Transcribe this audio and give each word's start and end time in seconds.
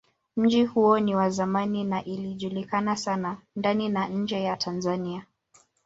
Mji 0.37 0.65
huo 0.65 0.99
ni 0.99 1.15
wa 1.15 1.29
zamani 1.29 1.83
na 1.83 2.03
ilijulikana 2.03 2.95
sana 2.95 3.37
ndani 3.55 3.89
na 3.89 4.07
nje 4.07 4.43
ya 4.43 4.57
Tanzania. 4.57 5.25